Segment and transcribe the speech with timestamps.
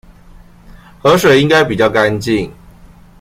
[0.99, 2.49] 河水應該比較乾淨